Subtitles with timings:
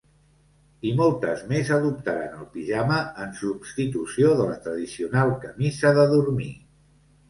[0.91, 6.55] I moltes més adoptaren el pijama en substitució de la tradicional camisa de dormir.